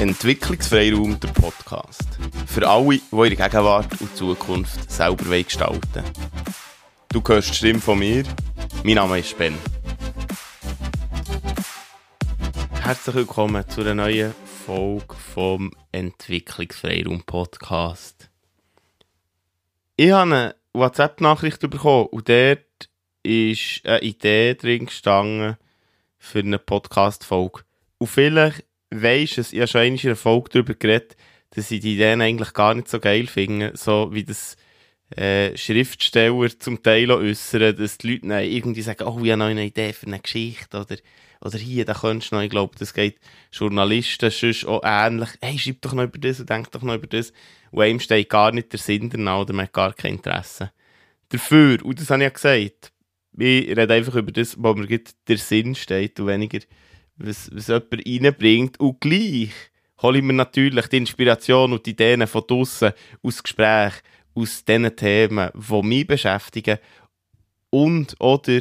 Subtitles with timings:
[0.00, 2.18] Entwicklungsfreiraum, der Podcast.
[2.46, 6.12] Für alle, die ihre Gegenwart und Zukunft selber gestalten wollen.
[7.10, 8.24] Du hörst die Stimme von mir.
[8.82, 9.58] Mein Name ist Ben.
[12.80, 14.32] Herzlich willkommen zu einer neuen
[14.64, 18.30] Folge vom Entwicklungsfreiraum Podcast.
[19.96, 22.88] Ich habe eine WhatsApp-Nachricht bekommen und dort
[23.22, 25.58] ist eine Idee drin gestanden
[26.16, 27.64] für eine Podcast-Folge.
[27.98, 31.16] Und vielleicht weisst es, ich habe schon in einer Folge darüber geredet,
[31.50, 34.56] dass ich die Ideen eigentlich gar nicht so geil finde, so wie das
[35.16, 39.66] äh, Schriftsteller zum Teil äußern, dass die Leute irgendwie sagen, oh, ich habe noch eine
[39.66, 40.96] Idee für eine Geschichte oder,
[41.40, 43.18] oder hier, da könntest du noch, ich glaube, das geht
[43.52, 47.08] Journalisten sonst auch ähnlich, hey, schreib doch noch über das und denk doch noch über
[47.08, 47.32] das
[47.72, 50.70] und einem steht gar nicht der Sinn danach oder man hat gar kein Interesse.
[51.30, 52.92] Dafür, und das habe ich ja gesagt,
[53.36, 56.58] ich rede einfach über das, wo mir der Sinn steht und weniger,
[57.20, 58.80] was, was jemand reinbringt.
[58.80, 59.52] Und gleich
[60.02, 63.94] hole ich mir natürlich die Inspiration und die Ideen von draussen aus Gespräch,
[64.34, 66.78] aus diesen Themen, die mich beschäftigen
[67.70, 68.60] und oder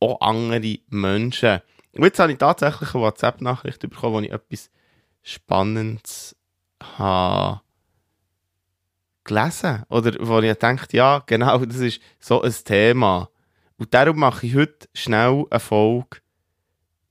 [0.00, 1.60] auch andere Menschen.
[1.92, 4.70] Und jetzt habe ich tatsächlich eine WhatsApp-Nachricht bekommen, wo ich etwas
[5.22, 6.36] Spannendes
[6.82, 7.60] habe
[9.24, 13.28] gelesen oder wo ich denke, ja, genau, das ist so ein Thema.
[13.76, 16.18] Und darum mache ich heute schnell eine Folge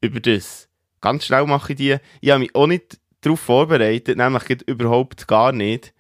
[0.01, 0.68] über das.
[1.01, 1.97] Ganz schnell mache ich die.
[2.21, 5.93] Ich habe mich auch nicht darauf vorbereitet, nämlich überhaupt gar nicht,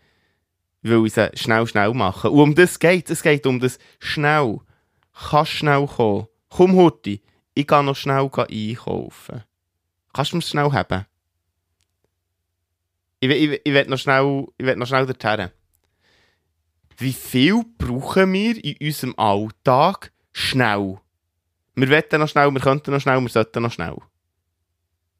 [0.81, 2.29] weil ich sie schnell, schnell mache.
[2.29, 3.23] Und um das geht es.
[3.23, 4.59] geht um das schnell.
[5.13, 6.27] Kannst schnell kommen.
[6.49, 7.21] Komm, Hutti,
[7.53, 9.43] ich gehe noch schnell einkaufen.
[10.13, 11.05] Kannst du mir schnell haben?
[13.19, 15.49] Ich, ich, ich will noch schnell, schnell dorthin
[16.99, 20.97] wie viel brauchen wir in unserem Alltag schnell?
[21.75, 23.95] Wir wollen noch schnell, wir könnten noch schnell, wir sollten noch schnell.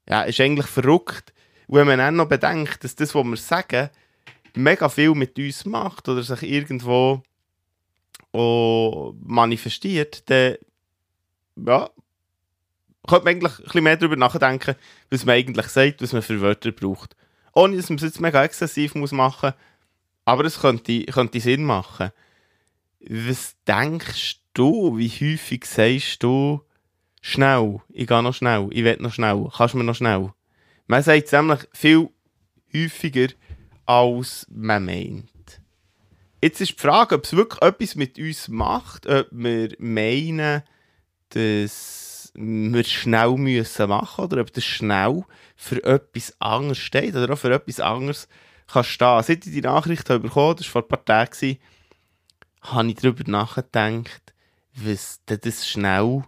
[0.09, 1.33] Ja, ist eigentlich verrückt.
[1.67, 3.89] wenn man dann noch bedenkt, dass das, was wir sagen,
[4.55, 7.21] mega viel mit uns macht oder sich irgendwo
[8.31, 10.57] auch manifestiert, dann
[11.55, 11.89] ja,
[13.07, 14.75] könnte man eigentlich ein bisschen mehr darüber nachdenken,
[15.09, 17.15] was man eigentlich sagt, was man für Wörter braucht.
[17.53, 19.59] Ohne dass man es jetzt mega exzessiv muss machen muss,
[20.25, 22.11] aber es könnte, könnte Sinn machen.
[22.99, 26.61] Was denkst du, wie häufig sagst du,
[27.21, 30.31] schnell, ich gehe noch schnell, ich will noch schnell, kannst du mir noch schnell?
[30.87, 32.09] Man sagt es nämlich viel
[32.73, 33.27] häufiger,
[33.85, 35.61] als man meint.
[36.41, 40.63] Jetzt ist die Frage, ob es wirklich etwas mit uns macht, ob wir meinen,
[41.29, 45.25] dass wir schnell müssen machen oder ob das schnell
[45.55, 48.27] für etwas anderes steht oder auch für etwas anderes
[48.67, 49.23] kann stehen.
[49.23, 51.57] Seit ich die Nachricht bekommen das war vor ein paar Tagen,
[52.61, 54.33] habe ich darüber nachgedacht,
[54.75, 56.23] was das schnell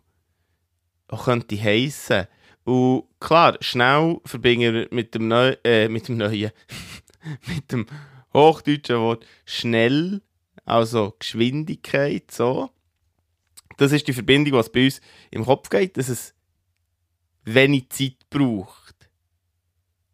[1.18, 2.28] könnte heissen.
[2.64, 6.52] Und klar, schnell verbinde ich mit dem, Neu äh, mit dem neuen,
[7.48, 7.86] mit dem
[8.34, 10.22] hochdeutschen Wort schnell,
[10.66, 12.70] also Geschwindigkeit, so.
[13.78, 15.02] Das ist die Verbindung, was bei uns
[15.32, 16.36] im Kopf geht, dass es
[17.44, 19.10] wenig Zeit braucht.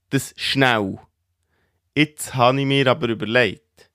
[0.10, 0.98] Das schnell.
[1.96, 3.90] Jetzt habe ich mir aber überlegt,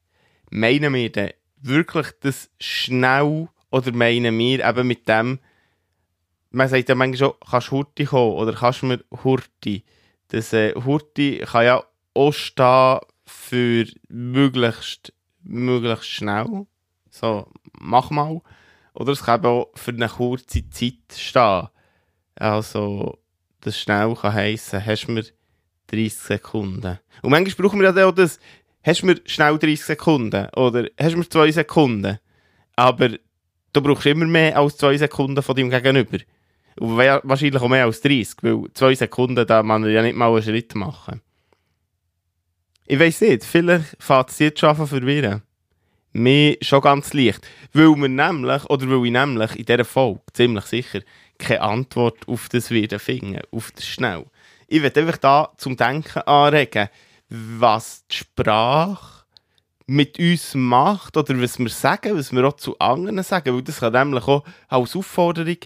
[0.50, 1.32] meinen wir denn
[1.62, 5.38] wirklich das schnell oder meinen wir eben mit dem,
[6.52, 9.84] man sagt ja manchmal schon, kannst du Hurti kommen oder kannst du mir Hurti.
[10.28, 16.66] Das äh, Hurti kann ja auch stehen für möglichst, möglichst schnell.
[17.10, 18.40] So, mach mal.
[18.94, 21.68] Oder es kann auch für eine kurze Zeit stehen.
[22.34, 23.18] Also,
[23.60, 25.24] das schnell kann heissen, hast du mir
[25.88, 26.98] 30 Sekunden.
[27.22, 28.38] Und manchmal brauchen wir ja auch das,
[28.82, 32.18] hast du mir schnell 30 Sekunden oder hast du mir 2 Sekunden.
[32.76, 36.18] Aber du brauchst immer mehr als 2 Sekunden von deinem Gegenüber.
[36.76, 40.74] Wahrscheinlich auch mehr als 30, weil 2 Sekunden, da man ja nicht mal einen Schritt
[40.74, 41.20] machen.
[42.86, 45.42] Ich weiss nicht, vielleicht fängt es jetzt schon verwirren.
[46.12, 47.46] Mir schon ganz leicht.
[47.72, 51.00] Weil wir nämlich, oder weil ich nämlich in dieser Folge ziemlich sicher
[51.38, 54.26] keine Antwort auf das wieder finden, auf das schnell
[54.72, 56.88] ich werde einfach da zum Denken anregen,
[57.28, 59.26] was die Sprache
[59.86, 63.80] mit uns macht oder was wir sagen, was wir auch zu anderen sagen, weil das
[63.80, 65.58] kann nämlich auch als Aufforderung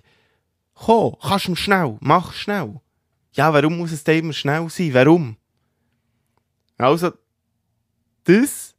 [0.76, 1.16] kommen.
[1.20, 2.80] Kannst du schnell, mach schnell.
[3.32, 4.94] Ja, warum muss es denn immer schnell sein?
[4.94, 5.36] Warum?
[6.78, 7.12] Also,
[8.24, 8.74] das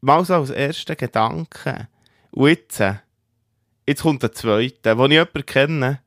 [0.00, 1.88] mal so als erster Gedanke.
[2.30, 2.82] Und jetzt,
[3.86, 6.00] jetzt kommt der zweite, den ich jemanden kenne,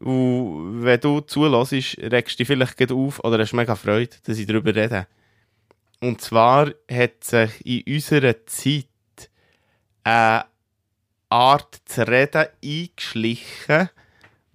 [0.00, 4.46] und wenn du zulässt, regst du dich vielleicht auf oder hast mega Freude, dass ich
[4.46, 5.06] darüber rede.
[6.00, 8.86] Und zwar hat sich in unserer Zeit
[10.02, 10.46] eine
[11.28, 13.90] Art zu reden eingeschlichen,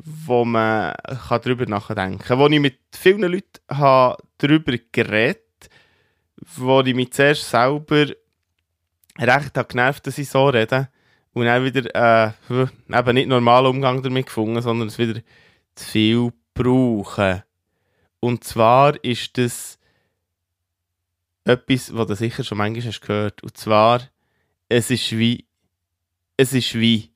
[0.05, 0.93] wo man
[1.29, 2.39] darüber nachdenken kann.
[2.39, 5.45] Wo ich mit vielen Leuten habe darüber geredet
[6.55, 8.07] wo ich mich zuerst selber
[9.17, 10.89] recht habe genervt, dass ich so rede.
[11.33, 15.21] Und dann wieder äh, eben nicht normalen Umgang damit gefunden, sondern es wieder
[15.75, 17.43] zu viel brauchen.
[18.19, 19.77] Und zwar ist das
[21.43, 23.43] etwas, was du sicher schon manchmal hast gehört.
[23.43, 24.01] Und zwar,
[24.69, 25.45] es ist wie,
[26.37, 27.11] es ist wie,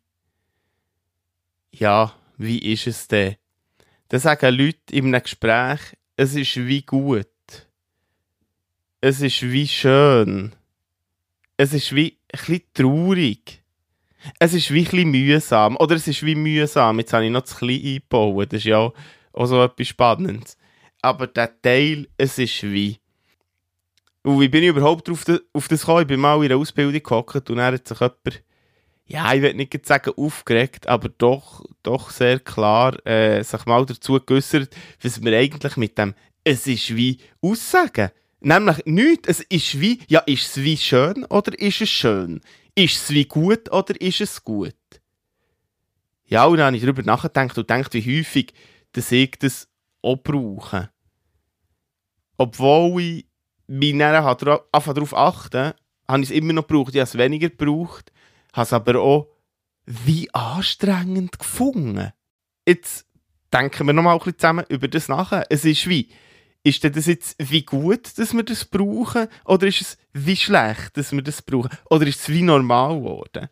[1.72, 3.36] ja, wie ist es denn?
[4.08, 5.80] Da sagen Leute in einem Gespräch,
[6.16, 7.28] es ist wie gut.
[9.02, 10.56] Es ist wie schön.
[11.58, 13.62] Es ist wie ein bisschen traurig.
[14.40, 15.78] Es ist wie ein bisschen mühsam.
[15.78, 17.00] Oder es ist wie mühsam.
[17.00, 18.54] Jetzt habe ich noch zu klein eingebaut.
[18.54, 18.92] Das ist ja
[19.34, 20.58] auch so etwas Spannendes.
[21.02, 23.00] Aber der Teil, es ist wie.
[24.24, 26.02] Und wie bin ich überhaupt auf, das, gekommen?
[26.02, 28.44] Ich bin mal in einer Ausbildung gehockt und dann hat sich jemand,
[29.10, 34.20] ja, ich will nicht sagen aufgeregt, aber doch, doch sehr klar äh, sich mal dazu
[34.24, 36.14] geäußert, was wir eigentlich mit dem
[36.44, 38.12] «Es ist wie» aussagen.
[38.40, 42.40] Nämlich nichts, es ist wie, ja, ist es wie schön oder ist es schön?
[42.76, 44.76] Ist es wie gut oder ist es gut?
[46.26, 48.54] Ja, und dann habe ich darüber nachgedacht und gedacht, wie häufig
[48.92, 49.68] dass ich das
[50.02, 50.90] auch brauche.
[52.38, 53.26] Obwohl ich
[53.68, 55.74] mich dann darauf achten
[56.08, 56.96] habe ich es immer noch gebraucht.
[56.96, 58.12] Ich habe es weniger gebraucht,
[58.54, 59.28] habe es aber auch
[59.86, 62.12] wie anstrengend gefunden.
[62.68, 63.06] Jetzt
[63.52, 65.46] denken wir noch mal ein bisschen zusammen über das nachher.
[65.50, 66.10] Es ist wie,
[66.64, 69.28] ist das jetzt wie gut, dass wir das brauchen?
[69.46, 71.70] Oder ist es wie schlecht, dass wir das brauchen?
[71.90, 73.50] Oder ist es wie normal geworden?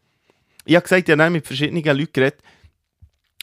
[0.66, 2.42] Ich habe gesagt, ich habe mit verschiedenen Leuten geredet.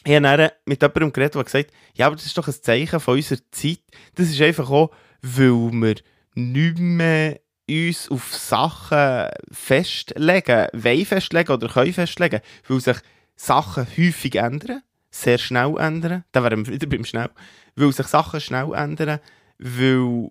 [0.05, 3.15] Ich habe mit jemandem geredet, der gesagt ja, aber das ist doch ein Zeichen von
[3.15, 3.79] unserer Zeit.
[4.13, 4.91] Das ist einfach auch,
[5.21, 5.95] weil wir
[6.35, 7.39] nicht mehr
[7.69, 12.97] uns auf Sachen festlegen, wollen festlegen oder können festlegen, weil sich
[13.35, 17.29] Sachen häufig ändern, sehr schnell ändern, da wären wir wieder beim Schnell,
[17.75, 19.19] weil sich Sachen schnell ändern,
[19.57, 20.29] weil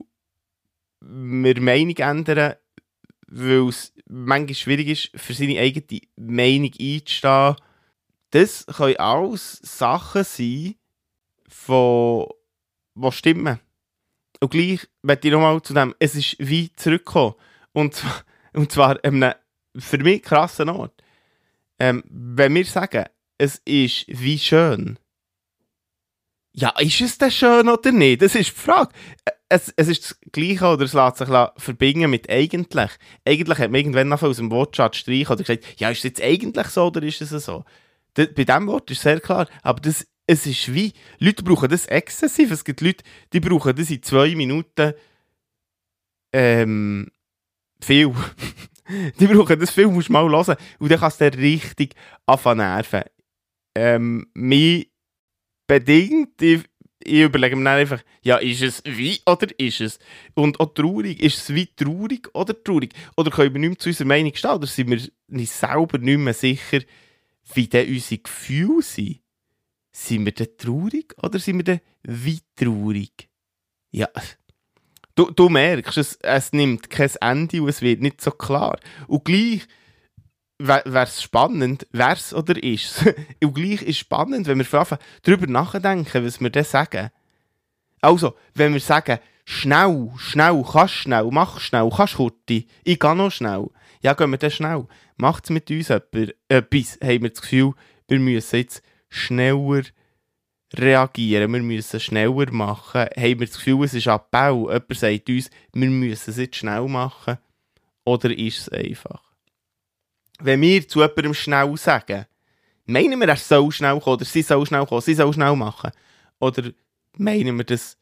[1.00, 2.54] wir Meinung ändern,
[3.26, 7.56] weil es manchmal schwierig ist, für seine eigene Meinung einzustehen.
[8.30, 10.74] Das können alles Sachen sein,
[11.48, 12.26] die,
[13.10, 13.60] stimmen.
[14.44, 17.32] Und gleich möchte ich nochmal zu dem, es ist wie zurückgekommen.
[17.72, 19.34] Und zwar, und zwar an einem
[19.74, 21.02] für mich krassen Ort.
[21.78, 23.06] Ähm, wenn wir sagen,
[23.38, 24.98] es ist wie schön.
[26.52, 28.20] Ja, ist es denn schön oder nicht?
[28.20, 28.90] Das ist die Frage.
[29.48, 32.90] Es, es ist das Gleiche oder es lässt sich verbinden mit eigentlich.
[33.24, 36.22] Eigentlich hat man irgendwann noch aus dem Wortschatz streichen oder gesagt, ja, ist es jetzt
[36.22, 37.64] eigentlich so oder ist es so?
[38.12, 39.48] Bei diesem Wort ist sehr klar.
[39.62, 42.50] Aber das es ist wie, Leute brauchen das exzessiv.
[42.50, 44.94] Es gibt Leute, die brauchen das in zwei Minuten
[46.32, 47.10] ähm,
[47.80, 48.12] viel.
[49.20, 50.56] die brauchen das viel, musst du mal hören.
[50.78, 51.94] Und dann kannst du richtig
[52.26, 53.02] anfangen nerven.
[53.74, 54.90] Ähm, mich
[55.66, 56.62] bedingt, ich,
[57.00, 59.98] ich überlege mir dann einfach, ja, ist es wie oder ist es?
[60.34, 62.94] Und auch traurig, ist es wie traurig oder traurig?
[63.16, 64.52] Oder können wir nicht mehr zu unserer Meinung stehen?
[64.52, 66.80] Oder sind wir nicht selber nicht mehr sicher,
[67.52, 69.23] wie denn unsere Gefühle sind?
[69.94, 73.28] Sind wir denn traurig oder sind wir denn wie traurig?
[73.92, 74.08] Ja,
[75.14, 78.78] du, du merkst, es, es nimmt kein Ende und es wird nicht so klar.
[79.06, 79.66] Und gleich
[80.58, 83.04] wäre es spannend, wer es oder ist
[83.42, 87.10] Und gleich ist es spannend, wenn wir anfangen, darüber nachdenken, was wir dann sagen.
[88.00, 93.30] Also, wenn wir sagen, schnell, schnell, kannst schnell, mach schnell, kannst kurti, ich gehe noch
[93.30, 93.68] schnell.
[94.02, 94.86] Ja, gehen wir dann schnell.
[95.16, 96.98] Macht es mit uns etwas?
[97.00, 97.72] Haben wir das Gefühl,
[98.08, 98.82] wir müssen jetzt
[99.14, 99.84] schneller
[100.74, 103.06] reagieren, wir müssen schneller machen.
[103.16, 104.70] Haben wir das Gefühl, es ist Abbau?
[104.70, 107.38] Jemand sagt uns, wir müssen es jetzt schnell machen.
[108.04, 109.22] Oder ist es einfach?
[110.40, 112.26] Wenn wir zu jemandem schnell sagen,
[112.86, 115.92] meinen wir, er soll schnell kommen, oder sie soll schnell kommen, sie soll schnell machen?
[116.40, 116.72] Oder
[117.16, 117.96] meinen wir das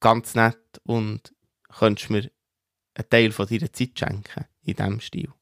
[0.00, 1.32] ganz nett und
[1.78, 2.30] könntest mir
[2.94, 5.32] einen Teil von deiner Zeit schenken, in diesem Stil?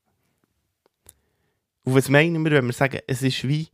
[1.82, 3.68] Und was meinen wir, wenn wir sagen, es ist wie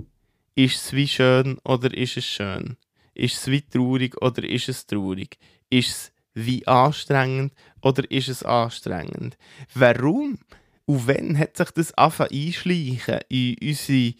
[0.54, 2.76] ist es wie schön oder ist es schön?
[3.14, 5.38] Ist es wie traurig oder ist es traurig?
[5.68, 7.52] Ist es wie anstrengend
[7.82, 9.36] oder ist es anstrengend?
[9.74, 10.38] Warum
[10.86, 14.14] und wann hat sich das angefangen einschleichen in unsere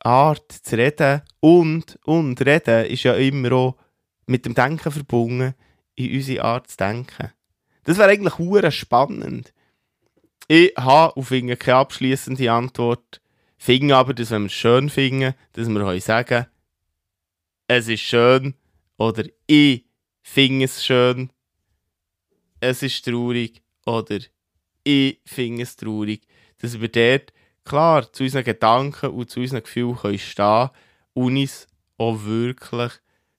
[0.00, 1.22] Art zu reden?
[1.40, 3.76] Und, und reden ist ja immer auch
[4.26, 5.54] mit dem Denken verbunden,
[5.94, 7.32] in unsere Art zu denken.
[7.84, 9.54] Das wäre eigentlich hure spannend.
[10.48, 13.20] Ich habe auf keine abschließende Antwort
[13.62, 16.46] Finden aber, dass wenn wir es schön finden, dass wir können sagen
[17.68, 18.54] es ist schön
[18.96, 19.84] oder ich
[20.22, 21.30] finde es schön,
[22.58, 24.18] es ist traurig oder
[24.82, 26.26] ich finde es traurig.
[26.58, 30.70] Dass wir dort klar zu unseren Gedanken und zu unseren Gefühlen können stehen
[31.12, 32.92] und uns auch wirklich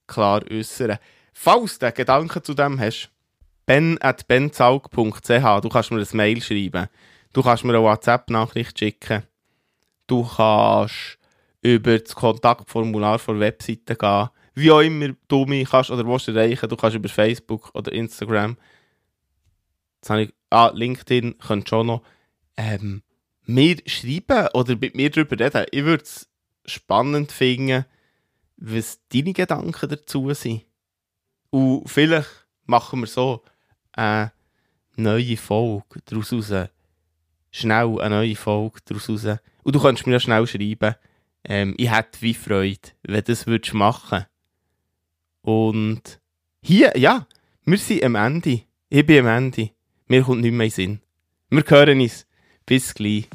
[0.06, 1.00] klar äußern.
[1.34, 3.10] Falls du Gedanken zu dem hast,
[3.66, 5.62] ben.benzaug.ch.
[5.62, 6.88] Du kannst mir ein Mail schreiben.
[7.34, 9.24] Du kannst mir eine WhatsApp-Nachricht schicken.
[10.08, 11.18] Du kannst
[11.62, 14.30] über das Kontaktformular der Webseite gehen.
[14.54, 16.68] Wie auch immer du mich kannst oder willst erreichen.
[16.68, 18.58] Du kannst über Facebook oder Instagram.
[20.04, 22.02] Ich, ah, LinkedIn könnt schon noch.
[22.58, 23.04] Ähm,
[23.46, 25.66] mir schreiben oder mit mir darüber reden.
[25.72, 26.28] Ich würde es
[26.66, 27.86] spannend finden,
[28.58, 30.66] was deine Gedanken dazu sind.
[31.50, 33.44] Und vielleicht machen wir so
[33.92, 34.32] eine
[34.96, 36.70] neue Folge daraus raus.
[37.52, 39.38] Schnell eine neue Folge daraus raus.
[39.64, 40.96] Und du kannst mir ja schnell schreiben.
[41.44, 44.26] Ähm, ich hätte wie Freude, wenn du das würdest machen
[45.42, 46.22] Und
[46.62, 47.28] hier, ja,
[47.66, 48.62] wir sind am Ende.
[48.90, 49.72] Ich bin am Ende.
[50.08, 51.00] Mir kommt nicht mehr in Sinn.
[51.50, 52.28] Wir hören uns.
[52.66, 53.28] Bis gleich.